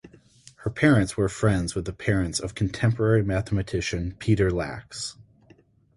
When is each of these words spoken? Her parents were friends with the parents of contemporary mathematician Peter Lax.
Her 0.55 0.71
parents 0.71 1.15
were 1.15 1.29
friends 1.29 1.75
with 1.75 1.85
the 1.85 1.93
parents 1.93 2.39
of 2.39 2.55
contemporary 2.55 3.21
mathematician 3.21 4.15
Peter 4.17 4.49
Lax. 4.49 5.15